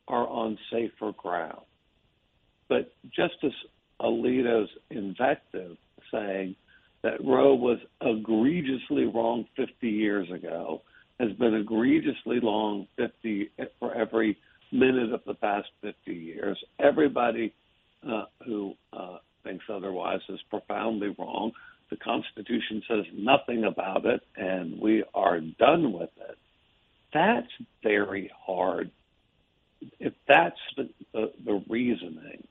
are 0.08 0.26
on 0.26 0.58
safer 0.70 1.12
ground. 1.16 1.64
But 2.68 2.92
Justice 3.14 3.54
Alito's 4.00 4.70
invective 4.90 5.76
saying 6.12 6.56
that 7.02 7.24
Roe 7.24 7.54
was 7.54 7.78
egregiously 8.00 9.04
wrong 9.04 9.46
50 9.56 9.88
years 9.88 10.30
ago 10.30 10.82
has 11.20 11.32
been 11.32 11.54
egregiously 11.54 12.40
long 12.40 12.86
50 12.96 13.50
for 13.78 13.94
every 13.94 14.36
minute 14.72 15.12
of 15.12 15.20
the 15.26 15.34
past 15.34 15.68
50 15.82 16.12
years. 16.12 16.58
Everybody 16.80 17.54
uh, 18.06 18.24
who 18.44 18.74
uh, 18.92 19.18
thinks 19.44 19.64
otherwise 19.72 20.20
is 20.28 20.40
profoundly 20.50 21.14
wrong. 21.18 21.52
The 21.90 21.96
Constitution 21.96 22.82
says 22.88 23.04
nothing 23.14 23.64
about 23.64 24.04
it, 24.06 24.20
and 24.36 24.80
we 24.80 25.04
are 25.14 25.40
done 25.40 25.92
with 25.92 26.10
it. 26.28 26.36
That's 27.12 27.46
very 27.82 28.30
hard. 28.36 28.90
If 30.00 30.14
that's 30.26 30.58
the, 30.76 30.88
the, 31.12 31.32
the 31.44 31.62
reasoning, 31.68 32.46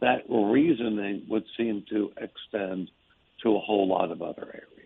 that 0.00 0.22
reasoning 0.28 1.26
would 1.28 1.44
seem 1.56 1.84
to 1.90 2.10
extend 2.16 2.90
to 3.42 3.56
a 3.56 3.60
whole 3.60 3.86
lot 3.86 4.10
of 4.10 4.22
other 4.22 4.46
areas. 4.46 4.79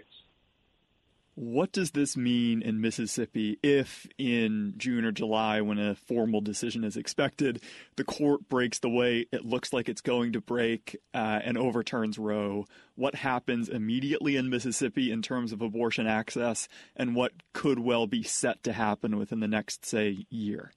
What 1.37 1.73
does 1.73 1.91
this 1.91 2.17
mean 2.17 2.63
in 2.63 2.81
Mississippi 2.81 3.59
if 3.61 4.07
in 4.19 4.75
June 4.77 5.05
or 5.05 5.11
July, 5.11 5.61
when 5.61 5.81
a 5.81 5.97
formal 5.97 6.41
decision 6.41 6.85
is 6.85 6.97
expected, 6.97 7.61
the 7.97 8.05
court 8.05 8.49
breaks 8.49 8.79
the 8.79 8.89
way 8.89 9.27
it 9.33 9.45
looks 9.45 9.73
like 9.73 9.89
it's 9.89 10.01
going 10.01 10.33
to 10.35 10.41
break 10.41 10.97
uh, 11.13 11.41
and 11.43 11.59
overturns 11.59 12.19
Roe? 12.19 12.67
What 12.95 13.17
happens 13.17 13.69
immediately 13.69 14.37
in 14.37 14.49
Mississippi 14.49 15.11
in 15.11 15.23
terms 15.23 15.51
of 15.53 15.61
abortion 15.61 16.07
access, 16.07 16.69
and 16.95 17.17
what 17.17 17.33
could 17.53 17.81
well 17.81 18.07
be 18.07 18.23
set 18.23 18.63
to 18.63 18.73
happen 18.73 19.19
within 19.19 19.41
the 19.41 19.49
next, 19.49 19.85
say, 19.85 20.27
year? 20.31 20.71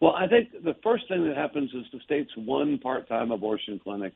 Well, 0.00 0.12
I 0.12 0.26
think 0.26 0.50
the 0.62 0.76
first 0.82 1.08
thing 1.08 1.26
that 1.26 1.36
happens 1.36 1.72
is 1.72 1.86
the 1.94 2.00
state's 2.00 2.36
one 2.36 2.76
part 2.76 3.08
time 3.08 3.30
abortion 3.30 3.78
clinic 3.78 4.12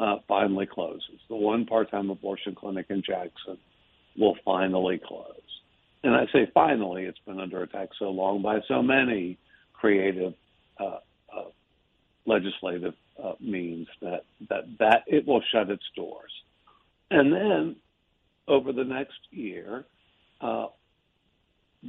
uh, 0.00 0.16
finally 0.26 0.64
closes, 0.64 1.20
the 1.28 1.36
one 1.36 1.66
part 1.66 1.90
time 1.90 2.08
abortion 2.08 2.54
clinic 2.54 2.86
in 2.88 3.02
Jackson 3.02 3.58
will 4.18 4.36
finally 4.44 5.00
close. 5.04 5.32
And 6.02 6.14
I 6.14 6.26
say 6.32 6.50
finally, 6.54 7.04
it's 7.04 7.18
been 7.26 7.40
under 7.40 7.62
attack 7.62 7.88
so 7.98 8.10
long 8.10 8.42
by 8.42 8.60
so 8.68 8.82
many 8.82 9.38
creative 9.72 10.34
uh, 10.78 10.98
uh, 11.34 11.44
legislative 12.26 12.94
uh, 13.22 13.32
means 13.40 13.88
that, 14.02 14.24
that 14.48 14.64
that 14.78 15.04
it 15.06 15.26
will 15.26 15.42
shut 15.52 15.70
its 15.70 15.84
doors. 15.94 16.30
And 17.10 17.32
then 17.32 17.76
over 18.48 18.72
the 18.72 18.84
next 18.84 19.18
year, 19.30 19.84
uh, 20.40 20.66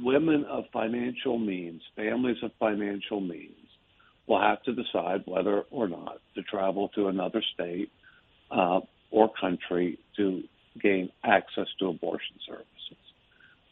women 0.02 0.44
of 0.44 0.64
financial 0.72 1.38
means, 1.38 1.82
families 1.96 2.38
of 2.42 2.50
financial 2.58 3.20
means, 3.20 3.54
will 4.26 4.40
have 4.40 4.62
to 4.64 4.72
decide 4.72 5.22
whether 5.26 5.62
or 5.70 5.88
not 5.88 6.18
to 6.34 6.42
travel 6.42 6.88
to 6.90 7.08
another 7.08 7.42
state 7.54 7.90
uh, 8.50 8.80
or 9.10 9.30
country 9.40 9.98
to 10.16 10.42
gain 10.80 11.10
access 11.24 11.66
to 11.78 11.88
abortion 11.88 12.36
services. 12.46 12.66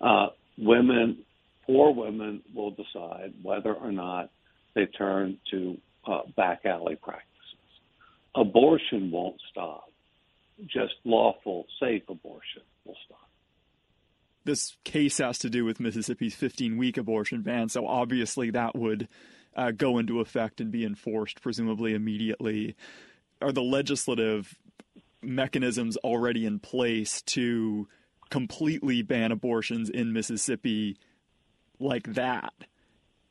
Uh, 0.01 0.29
women, 0.59 1.19
poor 1.67 1.93
women, 1.93 2.43
will 2.55 2.71
decide 2.71 3.35
whether 3.43 3.73
or 3.73 3.93
not 3.93 4.31
they 4.75 4.87
turn 4.87 5.39
to 5.51 5.79
uh, 6.07 6.21
back 6.37 6.65
alley 6.65 6.97
practices. 6.97 7.27
Abortion 8.35 9.11
won't 9.11 9.41
stop. 9.51 9.91
Just 10.67 10.95
lawful, 11.05 11.67
safe 11.81 12.03
abortion 12.09 12.63
will 12.85 12.97
stop. 13.05 13.29
This 14.45 14.77
case 14.85 15.19
has 15.19 15.39
to 15.41 15.51
do 15.51 15.65
with 15.65 15.81
Mississippi's 15.81 16.35
15 16.35 16.77
week 16.77 16.97
abortion 16.97 17.43
ban, 17.43 17.69
so 17.69 17.87
obviously 17.87 18.51
that 18.51 18.77
would 18.77 19.09
uh, 19.57 19.73
go 19.73 19.99
into 19.99 20.21
effect 20.21 20.61
and 20.61 20.71
be 20.71 20.85
enforced, 20.85 21.43
presumably 21.43 21.95
immediately. 21.95 22.77
Are 23.43 23.53
the 23.53 23.63
legislative 23.63 24.55
mechanisms 25.23 25.97
already 25.99 26.47
in 26.47 26.59
place 26.59 27.23
to 27.23 27.89
completely 28.31 29.03
ban 29.03 29.33
abortions 29.33 29.89
in 29.89 30.13
Mississippi 30.13 30.97
like 31.79 32.15
that? 32.15 32.53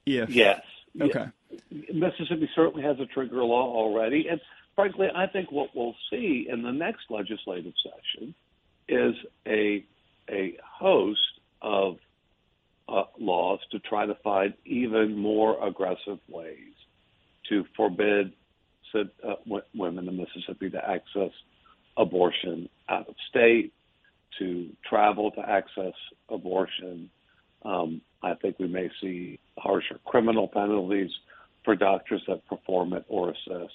If 0.05 0.29
yes, 0.29 0.61
okay, 0.99 1.27
Mississippi 1.71 2.49
certainly 2.55 2.83
has 2.83 2.99
a 2.99 3.05
trigger 3.05 3.43
law 3.43 3.73
already, 3.73 4.27
and 4.29 4.39
frankly, 4.75 5.07
I 5.13 5.27
think 5.27 5.51
what 5.51 5.69
we'll 5.75 5.95
see 6.09 6.47
in 6.49 6.61
the 6.61 6.71
next 6.71 7.09
legislative 7.09 7.73
session 7.83 8.35
is 8.87 9.15
a 9.47 9.83
a 10.29 10.57
host 10.63 11.19
of 11.61 11.97
uh, 12.87 13.03
laws 13.19 13.59
to 13.71 13.79
try 13.79 14.05
to 14.05 14.15
find 14.15 14.53
even 14.65 15.17
more 15.17 15.65
aggressive 15.65 16.19
ways 16.27 16.73
to 17.49 17.65
forbid 17.75 18.33
uh, 18.93 19.35
women 19.73 20.07
in 20.07 20.17
Mississippi 20.17 20.69
to 20.69 20.89
access 20.89 21.31
abortion 21.97 22.69
out 22.89 23.07
of 23.07 23.15
state, 23.29 23.73
to 24.39 24.69
travel 24.87 25.31
to 25.31 25.41
access 25.49 25.93
abortion. 26.29 27.09
Um, 27.63 28.01
I 28.21 28.33
think 28.35 28.59
we 28.59 28.67
may 28.67 28.89
see 29.01 29.39
harsher 29.57 29.99
criminal 30.05 30.47
penalties 30.47 31.11
for 31.63 31.75
doctors 31.75 32.21
that 32.27 32.45
perform 32.47 32.93
it 32.93 33.05
or 33.07 33.29
assist. 33.29 33.73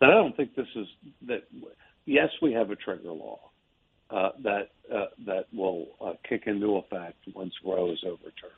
But 0.00 0.10
I 0.10 0.12
don't 0.12 0.36
think 0.36 0.54
this 0.54 0.66
is 0.74 0.86
that. 1.28 1.44
Yes, 2.06 2.28
we 2.42 2.52
have 2.52 2.70
a 2.70 2.76
trigger 2.76 3.12
law 3.12 3.38
uh, 4.10 4.30
that 4.42 4.70
uh, 4.94 5.06
that 5.26 5.46
will 5.52 5.88
uh, 6.04 6.14
kick 6.28 6.42
into 6.46 6.76
effect 6.76 7.16
once 7.32 7.54
Roe 7.64 7.92
is 7.92 8.00
overturned, 8.04 8.52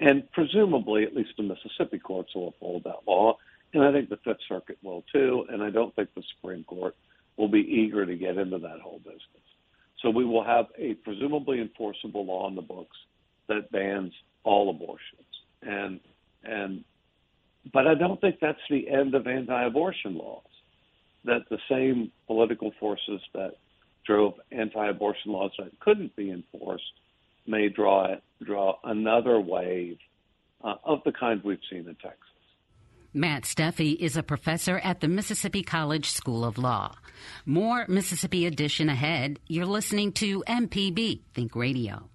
and 0.00 0.30
presumably, 0.32 1.04
at 1.04 1.14
least 1.14 1.30
the 1.36 1.44
Mississippi 1.44 1.98
courts 1.98 2.34
will 2.34 2.48
uphold 2.48 2.84
that 2.84 3.00
law, 3.06 3.38
and 3.72 3.82
I 3.82 3.92
think 3.92 4.10
the 4.10 4.18
Fifth 4.18 4.40
Circuit 4.48 4.78
will 4.82 5.04
too. 5.12 5.46
And 5.48 5.62
I 5.62 5.70
don't 5.70 5.94
think 5.94 6.10
the 6.14 6.22
Supreme 6.34 6.64
Court 6.64 6.94
will 7.36 7.48
be 7.48 7.60
eager 7.60 8.06
to 8.06 8.16
get 8.16 8.38
into 8.38 8.58
that 8.58 8.80
whole 8.80 8.98
business. 8.98 9.20
So 10.02 10.10
we 10.10 10.24
will 10.24 10.44
have 10.44 10.66
a 10.78 10.94
presumably 10.94 11.60
enforceable 11.60 12.24
law 12.24 12.48
in 12.48 12.54
the 12.54 12.62
books 12.62 12.96
that 13.48 13.70
bans 13.70 14.12
all 14.44 14.70
abortions. 14.70 15.26
And 15.62 16.00
and 16.44 16.84
but 17.72 17.86
I 17.86 17.94
don't 17.94 18.20
think 18.20 18.36
that's 18.40 18.58
the 18.70 18.88
end 18.88 19.14
of 19.14 19.26
anti-abortion 19.26 20.16
laws. 20.16 20.42
That 21.24 21.48
the 21.50 21.58
same 21.68 22.12
political 22.28 22.72
forces 22.78 23.20
that 23.34 23.54
drove 24.06 24.34
anti-abortion 24.52 25.32
laws 25.32 25.50
that 25.58 25.78
couldn't 25.80 26.14
be 26.14 26.30
enforced 26.30 26.84
may 27.46 27.68
draw 27.68 28.14
draw 28.44 28.76
another 28.84 29.40
wave 29.40 29.98
uh, 30.62 30.74
of 30.84 31.00
the 31.04 31.12
kind 31.12 31.42
we've 31.42 31.58
seen 31.70 31.80
in 31.80 31.96
Texas. 31.96 32.35
Matt 33.16 33.44
Steffey 33.44 33.96
is 33.96 34.18
a 34.18 34.22
professor 34.22 34.78
at 34.78 35.00
the 35.00 35.08
Mississippi 35.08 35.62
College 35.62 36.10
School 36.10 36.44
of 36.44 36.58
Law. 36.58 36.96
More 37.46 37.86
Mississippi 37.88 38.44
Edition 38.44 38.90
ahead. 38.90 39.40
You're 39.48 39.64
listening 39.64 40.12
to 40.12 40.44
MPB 40.46 41.22
Think 41.32 41.56
Radio. 41.56 42.10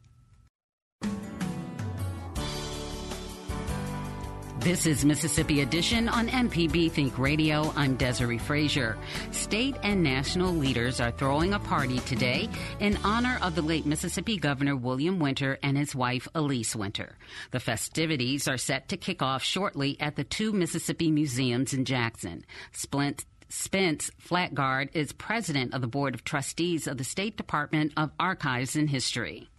This 4.62 4.86
is 4.86 5.04
Mississippi 5.04 5.62
Edition 5.62 6.08
on 6.08 6.28
MPB 6.28 6.91
Think 6.91 7.17
Radio. 7.17 7.74
I'm 7.76 7.95
Desiree 7.95 8.38
Frazier. 8.38 8.95
State 9.32 9.76
and 9.82 10.04
national 10.04 10.54
leaders 10.54 11.02
are 11.02 11.10
throwing 11.10 11.56
a 11.56 11.60
party 11.60 11.97
today 12.02 12.47
in 12.80 12.95
honor 12.97 13.39
of 13.41 13.56
the 13.56 13.63
late 13.63 13.88
Mississippi 13.88 14.38
Governor 14.38 14.76
William 14.76 15.17
Winter 15.17 15.58
and 15.63 15.76
his 15.76 15.95
wife 15.95 16.28
Elise 16.36 16.76
Winter. 16.76 17.17
The 17.50 17.60
festivities 17.60 18.47
are 18.47 18.60
set 18.60 18.89
to 18.89 18.97
kick 18.97 19.24
off 19.24 19.41
shortly 19.41 20.00
at 20.00 20.15
the 20.15 20.24
two 20.24 20.54
Mississippi 20.54 21.10
museums 21.10 21.74
in 21.74 21.84
Jackson. 21.84 22.45
Splint 22.71 23.26
Spence 23.50 24.12
Flatgard 24.24 24.89
is 24.93 25.12
president 25.12 25.74
of 25.74 25.82
the 25.82 25.88
Board 25.88 26.13
of 26.13 26.24
Trustees 26.24 26.86
of 26.86 27.00
the 27.00 27.04
State 27.04 27.36
Department 27.36 27.93
of 27.97 28.12
Archives 28.19 28.76
and 28.76 28.91
History. 28.91 29.50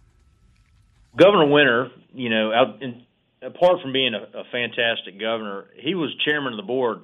Governor 1.17 1.51
Winter, 1.51 1.91
you 2.13 2.29
know, 2.29 2.53
out 2.53 2.81
in 2.81 3.03
apart 3.43 3.81
from 3.81 3.93
being 3.93 4.13
a, 4.13 4.39
a 4.39 4.43
fantastic 4.51 5.19
governor, 5.19 5.65
he 5.75 5.95
was 5.95 6.13
chairman 6.25 6.53
of 6.53 6.57
the 6.57 6.63
board 6.63 6.99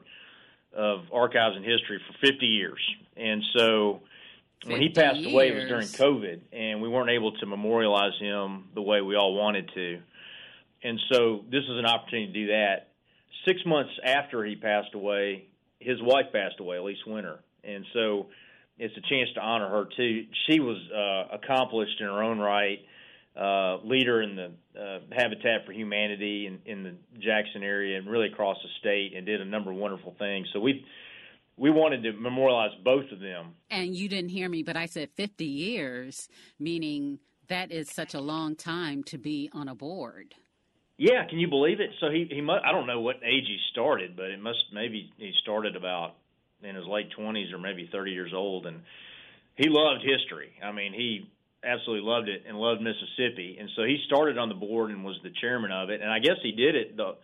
of 0.75 1.01
archives 1.11 1.55
and 1.55 1.65
history 1.65 1.99
for 2.07 2.27
50 2.27 2.45
years. 2.45 2.79
And 3.17 3.43
so 3.55 4.01
when 4.65 4.81
he 4.81 4.89
passed 4.89 5.19
years. 5.19 5.33
away, 5.33 5.49
it 5.49 5.55
was 5.55 5.67
during 5.67 5.87
COVID, 5.87 6.41
and 6.51 6.81
we 6.81 6.89
weren't 6.89 7.09
able 7.09 7.31
to 7.33 7.45
memorialize 7.45 8.17
him 8.19 8.65
the 8.75 8.81
way 8.81 9.01
we 9.01 9.15
all 9.15 9.33
wanted 9.33 9.69
to. 9.73 9.99
And 10.83 10.99
so 11.11 11.43
this 11.51 11.63
is 11.63 11.77
an 11.77 11.85
opportunity 11.85 12.27
to 12.27 12.33
do 12.33 12.47
that. 12.47 12.89
Six 13.45 13.61
months 13.65 13.91
after 14.03 14.43
he 14.45 14.55
passed 14.55 14.93
away, 14.93 15.45
his 15.79 16.01
wife 16.01 16.27
passed 16.33 16.59
away, 16.59 16.77
Elise 16.77 17.05
Winter. 17.05 17.39
And 17.63 17.85
so 17.93 18.27
it's 18.77 18.95
a 18.95 19.01
chance 19.01 19.29
to 19.35 19.41
honor 19.41 19.69
her 19.69 19.87
too. 19.95 20.25
She 20.49 20.59
was 20.59 20.77
uh, 20.91 21.35
accomplished 21.35 21.99
in 21.99 22.07
her 22.07 22.23
own 22.23 22.39
right 22.39 22.79
uh, 23.39 23.77
leader 23.83 24.21
in 24.21 24.35
the 24.35 24.51
uh, 24.79 24.99
Habitat 25.11 25.65
for 25.65 25.71
Humanity 25.71 26.47
in, 26.47 26.59
in 26.65 26.83
the 26.83 26.93
Jackson 27.19 27.63
area 27.63 27.97
and 27.97 28.09
really 28.09 28.27
across 28.27 28.57
the 28.61 28.69
state, 28.79 29.13
and 29.15 29.25
did 29.25 29.39
a 29.39 29.45
number 29.45 29.71
of 29.71 29.77
wonderful 29.77 30.15
things. 30.19 30.47
So 30.53 30.59
we 30.59 30.85
we 31.55 31.69
wanted 31.69 32.03
to 32.03 32.13
memorialize 32.13 32.71
both 32.83 33.11
of 33.11 33.19
them. 33.19 33.53
And 33.69 33.95
you 33.95 34.07
didn't 34.07 34.29
hear 34.29 34.47
me, 34.47 34.63
but 34.63 34.77
I 34.77 34.85
said 34.85 35.09
50 35.15 35.43
years, 35.43 36.29
meaning 36.57 37.19
that 37.49 37.71
is 37.71 37.89
such 37.89 38.13
a 38.13 38.21
long 38.21 38.55
time 38.55 39.03
to 39.03 39.17
be 39.17 39.49
on 39.51 39.67
a 39.67 39.75
board. 39.75 40.35
Yeah, 40.97 41.25
can 41.29 41.37
you 41.39 41.49
believe 41.49 41.79
it? 41.79 41.91
So 42.01 42.09
he 42.09 42.27
he 42.29 42.41
must, 42.41 42.65
I 42.65 42.71
don't 42.73 42.87
know 42.87 42.99
what 42.99 43.17
age 43.23 43.45
he 43.47 43.57
started, 43.71 44.15
but 44.17 44.25
it 44.25 44.41
must 44.41 44.65
maybe 44.73 45.11
he 45.17 45.31
started 45.41 45.75
about 45.77 46.15
in 46.61 46.75
his 46.75 46.85
late 46.85 47.07
20s 47.17 47.53
or 47.53 47.57
maybe 47.57 47.87
30 47.89 48.11
years 48.11 48.33
old 48.35 48.65
and 48.65 48.81
he 49.55 49.69
loved 49.69 50.03
history. 50.03 50.51
I 50.63 50.71
mean, 50.73 50.93
he 50.93 51.29
absolutely 51.63 52.07
loved 52.07 52.29
it 52.29 52.43
and 52.47 52.57
loved 52.57 52.81
Mississippi. 52.81 53.57
And 53.59 53.69
so 53.75 53.83
he 53.83 53.97
started 54.05 54.37
on 54.37 54.49
the 54.49 54.55
board 54.55 54.91
and 54.91 55.03
was 55.03 55.19
the 55.23 55.31
chairman 55.41 55.71
of 55.71 55.89
it. 55.89 56.01
And 56.01 56.11
I 56.11 56.19
guess 56.19 56.37
he 56.41 56.51
did 56.51 56.75
it 56.75 56.97
the 56.97 57.15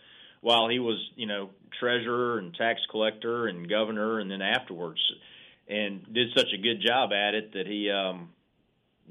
while 0.41 0.69
he 0.69 0.79
was, 0.79 0.97
you 1.15 1.25
know, 1.25 1.49
treasurer 1.79 2.37
and 2.37 2.53
tax 2.53 2.79
collector 2.91 3.47
and 3.47 3.69
governor 3.69 4.19
and 4.19 4.29
then 4.29 4.41
afterwards 4.41 4.99
and 5.67 6.01
did 6.13 6.27
such 6.35 6.47
a 6.53 6.61
good 6.61 6.81
job 6.85 7.11
at 7.11 7.33
it 7.33 7.53
that 7.53 7.65
he 7.65 7.89
um 7.89 8.29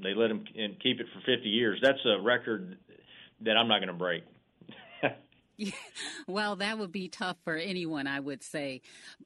they 0.01 0.13
let 0.13 0.29
him 0.29 0.45
and 0.57 0.79
keep 0.79 0.99
it 0.99 1.07
for 1.13 1.19
50 1.21 1.47
years. 1.47 1.79
That's 1.81 1.99
a 2.05 2.21
record 2.21 2.77
that 3.41 3.57
I'm 3.57 3.67
not 3.67 3.79
going 3.79 3.87
to 3.87 3.93
break. 3.93 4.23
Yeah, 5.01 5.13
well, 6.27 6.57
that 6.57 6.77
would 6.77 6.91
be 6.91 7.07
tough 7.07 7.37
for 7.43 7.55
anyone, 7.55 8.07
I 8.07 8.19
would 8.19 8.43
say. 8.43 8.81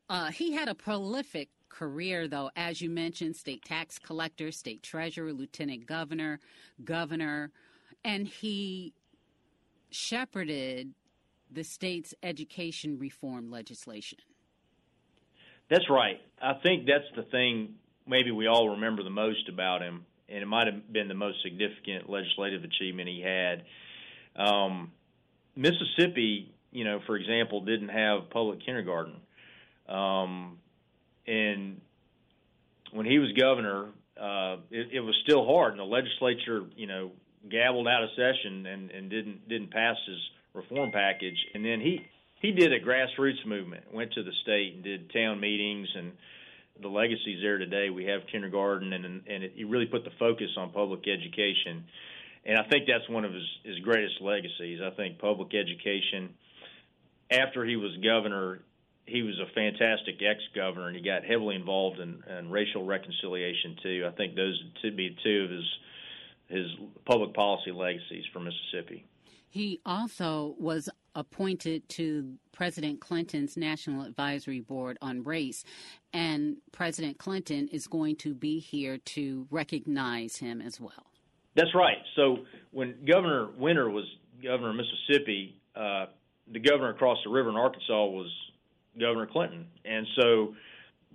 Uh, 0.09 0.27
he 0.27 0.53
had 0.53 0.67
a 0.67 0.75
prolific 0.75 1.49
career, 1.69 2.27
though, 2.27 2.51
as 2.55 2.81
you 2.81 2.89
mentioned, 2.89 3.35
state 3.35 3.63
tax 3.63 3.99
collector, 3.99 4.51
state 4.51 4.83
treasurer, 4.83 5.31
lieutenant 5.33 5.85
governor, 5.85 6.39
governor, 6.83 7.51
and 8.03 8.27
he 8.27 8.93
shepherded 9.91 10.93
the 11.51 11.63
state's 11.63 12.13
education 12.21 12.97
reform 12.99 13.49
legislation. 13.49 14.19
That's 15.69 15.89
right. 15.89 16.19
I 16.41 16.53
think 16.63 16.85
that's 16.85 17.05
the 17.15 17.23
thing 17.31 17.75
maybe 18.07 18.31
we 18.31 18.47
all 18.47 18.69
remember 18.69 19.03
the 19.03 19.09
most 19.09 19.47
about 19.49 19.81
him, 19.81 20.05
and 20.27 20.41
it 20.41 20.47
might 20.47 20.67
have 20.67 20.91
been 20.91 21.07
the 21.07 21.13
most 21.13 21.37
significant 21.43 22.09
legislative 22.09 22.63
achievement 22.63 23.07
he 23.07 23.21
had. 23.21 23.63
Um, 24.35 24.91
Mississippi, 25.55 26.51
you 26.71 26.83
know, 26.83 26.99
for 27.05 27.15
example, 27.15 27.61
didn't 27.61 27.89
have 27.89 28.29
public 28.31 28.65
kindergarten, 28.65 29.15
um, 29.87 30.57
and 31.29 31.81
when 32.91 33.05
he 33.05 33.19
was 33.19 33.31
governor, 33.33 33.89
uh, 34.19 34.57
it, 34.71 34.89
it 34.93 34.99
was 35.01 35.15
still 35.23 35.45
hard, 35.45 35.71
and 35.71 35.79
the 35.79 35.83
legislature, 35.83 36.65
you 36.75 36.87
know, 36.87 37.11
gabbled 37.49 37.87
out 37.87 38.03
of 38.03 38.09
session 38.15 38.65
and, 38.65 38.91
and 38.91 39.09
didn't 39.09 39.47
didn't 39.47 39.71
pass 39.71 39.95
his 40.07 40.19
reform 40.53 40.91
package. 40.91 41.37
And 41.53 41.63
then 41.63 41.79
he 41.79 42.05
he 42.41 42.51
did 42.51 42.73
a 42.73 42.79
grassroots 42.79 43.45
movement, 43.45 43.93
went 43.93 44.13
to 44.13 44.23
the 44.23 44.33
state 44.43 44.73
and 44.75 44.83
did 44.83 45.11
town 45.13 45.39
meetings, 45.39 45.87
and 45.95 46.11
the 46.81 46.89
legacies 46.89 47.39
there 47.41 47.57
today. 47.57 47.89
We 47.89 48.05
have 48.05 48.21
kindergarten, 48.31 48.93
and 48.93 49.05
and 49.05 49.43
he 49.55 49.63
really 49.63 49.85
put 49.85 50.03
the 50.03 50.11
focus 50.19 50.49
on 50.57 50.71
public 50.71 51.01
education 51.07 51.85
and 52.45 52.57
I 52.57 52.63
think 52.63 52.87
that's 52.87 53.07
one 53.09 53.25
of 53.25 53.33
his, 53.33 53.43
his 53.63 53.79
greatest 53.79 54.21
legacies. 54.21 54.79
I 54.83 54.91
think 54.95 55.19
public 55.19 55.53
education. 55.53 56.29
After 57.31 57.63
he 57.63 57.75
was 57.75 57.91
governor, 58.03 58.59
he 59.09 59.21
was 59.21 59.39
a 59.39 59.51
fantastic 59.53 60.15
ex-governor, 60.21 60.87
and 60.87 60.95
he 60.95 61.01
got 61.01 61.23
heavily 61.23 61.55
involved 61.55 61.99
in, 61.99 62.23
in 62.37 62.49
racial 62.49 62.85
reconciliation 62.85 63.75
too. 63.81 64.05
I 64.07 64.15
think 64.15 64.35
those 64.35 64.61
would 64.83 64.97
be 64.97 65.15
two 65.23 65.45
of 65.45 65.51
his 65.51 65.65
his 66.47 66.65
public 67.05 67.33
policy 67.35 67.71
legacies 67.71 68.23
for 68.33 68.39
Mississippi. 68.39 69.05
He 69.49 69.79
also 69.85 70.55
was 70.57 70.89
appointed 71.13 71.87
to 71.89 72.37
President 72.51 72.99
Clinton's 73.01 73.55
National 73.55 74.03
Advisory 74.03 74.59
Board 74.59 74.97
on 75.01 75.23
Race, 75.23 75.63
and 76.11 76.57
President 76.71 77.19
Clinton 77.19 77.67
is 77.67 77.87
going 77.87 78.15
to 78.17 78.33
be 78.33 78.59
here 78.59 78.97
to 78.97 79.47
recognize 79.51 80.37
him 80.37 80.59
as 80.61 80.79
well. 80.79 81.05
That's 81.55 81.73
right. 81.75 81.97
So 82.15 82.37
when 82.71 83.05
Governor 83.05 83.49
Winter 83.57 83.89
was 83.89 84.05
governor 84.43 84.69
of 84.69 84.75
Mississippi, 84.75 85.55
uh, 85.75 86.05
the 86.51 86.59
governor 86.59 86.89
across 86.89 87.17
the 87.23 87.29
river 87.29 87.49
in 87.49 87.55
Arkansas 87.55 88.05
was 88.05 88.31
Governor 88.97 89.27
Clinton, 89.27 89.65
and 89.85 90.07
so 90.19 90.55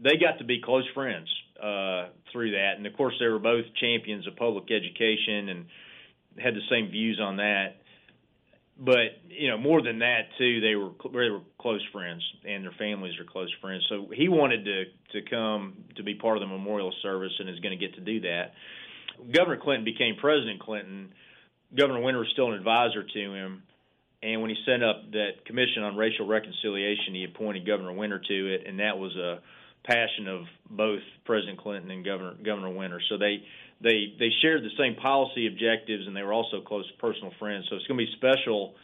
they 0.03 0.17
got 0.17 0.39
to 0.39 0.45
be 0.45 0.61
close 0.63 0.85
friends 0.95 1.29
uh, 1.63 2.09
through 2.33 2.53
that. 2.53 2.73
And 2.77 2.87
of 2.87 2.97
course, 2.97 3.15
they 3.21 3.27
were 3.27 3.39
both 3.39 3.65
champions 3.81 4.27
of 4.27 4.37
public 4.37 4.65
education 4.71 5.49
and 5.49 5.67
had 6.39 6.55
the 6.55 6.67
same 6.71 6.91
views 6.91 7.21
on 7.23 7.37
that. 7.37 7.77
But 8.79 9.23
you 9.29 9.49
know, 9.49 9.59
more 9.59 9.83
than 9.83 10.01
that 10.01 10.23
too, 10.37 10.61
they 10.61 10.75
were 10.75 10.91
they 11.13 11.31
were 11.31 11.43
close 11.61 11.83
friends, 11.93 12.23
and 12.47 12.65
their 12.65 12.75
families 12.79 13.15
are 13.21 13.25
close 13.25 13.53
friends. 13.61 13.85
So 13.89 14.09
he 14.13 14.29
wanted 14.29 14.65
to 14.65 14.85
to 15.13 15.31
come 15.31 15.85
to 15.97 16.03
be 16.03 16.15
part 16.15 16.37
of 16.37 16.41
the 16.41 16.49
memorial 16.49 16.93
service, 17.03 17.33
and 17.39 17.49
is 17.49 17.61
going 17.61 17.79
to 17.79 17.87
get 17.87 17.95
to 17.95 18.01
do 18.01 18.21
that. 18.23 18.53
Governor 19.33 19.61
Clinton 19.63 19.85
became 19.85 20.17
President 20.21 20.61
Clinton, 20.61 21.13
Governor 21.77 22.01
Winter 22.01 22.21
was 22.21 22.29
still 22.33 22.53
an 22.53 22.55
advisor 22.55 23.03
to 23.03 23.33
him. 23.33 23.63
And 24.25 24.41
when 24.41 24.49
he 24.49 24.57
set 24.65 24.83
up 24.83 25.13
that 25.13 25.45
Commission 25.45 25.83
on 25.83 25.97
Racial 25.97 26.27
Reconciliation, 26.27 27.15
he 27.15 27.25
appointed 27.25 27.67
Governor 27.67 27.93
Winter 27.93 28.19
to 28.19 28.55
it, 28.55 28.65
and 28.67 28.81
that 28.81 28.97
was 28.97 29.15
a 29.17 29.41
passion 29.85 30.29
of 30.29 30.45
both 30.71 31.03
President 31.27 31.59
Clinton 31.59 31.91
and 31.91 32.03
Governor 32.03 32.33
Governor 32.43 32.71
Winter. 32.71 33.03
So 33.11 33.19
they 33.19 33.45
they 33.83 34.15
they 34.19 34.31
shared 34.41 34.63
the 34.63 34.73
same 34.79 34.97
policy 34.97 35.47
objectives, 35.47 36.07
and 36.07 36.17
they 36.17 36.23
were 36.23 36.33
also 36.33 36.63
close 36.63 36.91
personal 36.99 37.33
friends. 37.39 37.67
So 37.69 37.77
it's 37.77 37.87
going 37.87 38.01
to 38.01 38.07
be 38.07 38.13
special. 38.17 38.75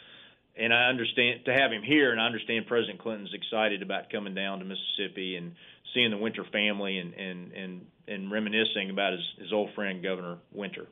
And 0.59 0.74
I 0.74 0.90
understand 0.90 1.46
to 1.46 1.55
have 1.55 1.72
him 1.72 1.83
here, 1.83 2.12
and 2.12 2.20
I 2.20 2.26
understand 2.26 2.66
President 2.66 2.98
Clinton's 2.98 3.33
excited 3.33 3.81
about 3.81 4.11
coming 4.11 4.35
down 4.35 4.59
to 4.59 4.66
Mississippi 4.66 5.37
and 5.37 5.55
seeing 5.94 6.11
the 6.11 6.18
Winter 6.18 6.44
family 6.53 6.98
and 6.98 7.14
and 7.14 7.53
and, 7.53 7.87
and 8.07 8.31
reminiscing 8.31 8.90
about 8.90 9.14
his, 9.14 9.24
his 9.38 9.53
old 9.55 9.72
friend 9.74 10.03
Governor 10.03 10.37
Winter. 10.53 10.87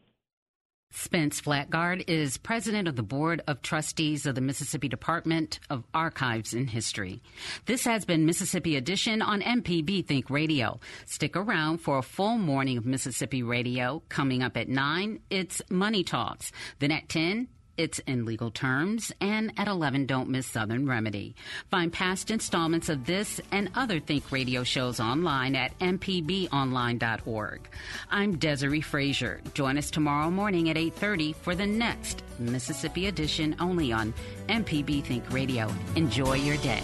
Spence 0.91 1.41
Flatgard 1.41 2.05
is 2.09 2.39
president 2.39 2.89
of 2.89 2.97
the 2.97 3.03
Board 3.03 3.43
of 3.47 3.61
Trustees 3.61 4.25
of 4.25 4.35
the 4.35 4.41
Mississippi 4.41 4.89
Department 4.89 5.61
of 5.69 5.85
Archives 5.93 6.55
and 6.55 6.69
History. 6.69 7.23
This 7.67 7.85
has 7.85 8.07
been 8.07 8.25
Mississippi 8.25 8.75
Edition 8.75 9.21
on 9.21 9.43
MPB 9.43 10.07
Think 10.07 10.31
Radio. 10.31 10.81
Stick 11.05 11.37
around 11.37 11.79
for 11.79 11.99
a 11.99 12.03
full 12.03 12.39
morning 12.39 12.79
of 12.79 12.87
Mississippi 12.87 13.43
Radio. 13.43 14.03
Coming 14.09 14.43
up 14.43 14.57
at 14.57 14.69
9, 14.69 15.21
it's 15.29 15.61
Money 15.69 16.05
Talks. 16.05 16.53
Then 16.79 16.91
at 16.91 17.09
10, 17.09 17.49
it's 17.79 18.01
in 18.01 18.27
legal 18.27 18.51
terms. 18.51 19.13
And 19.21 19.53
at 19.57 19.69
11, 19.69 20.05
don't 20.07 20.29
miss 20.29 20.47
Southern 20.47 20.87
Remedy. 20.87 21.35
Find 21.71 21.91
past 21.93 22.31
installments 22.31 22.89
of 22.89 23.07
this 23.07 23.41
and 23.51 23.71
other 23.75 24.01
Think 24.01 24.31
Radio 24.31 24.65
shows 24.65 25.01
online 25.01 25.57
at 25.57 25.79
mpbonline.org. 25.79 27.61
I'm 28.11 28.37
Desiree 28.37 28.81
Frazier. 28.83 29.41
Join 29.55 29.79
us 29.79 29.91
tomorrow 29.91 30.31
morning 30.31 30.69
at 30.69 30.77
8.30 30.77 31.35
for 31.37 31.55
the 31.55 31.67
next 31.67 32.23
Mississippi 32.39 33.07
edition 33.07 33.57
only 33.61 33.93
on 33.93 34.13
MPB 34.49 35.05
Think 35.05 35.33
Radio. 35.33 35.73
Enjoy 35.95 36.35
your 36.35 36.57
day. 36.59 36.83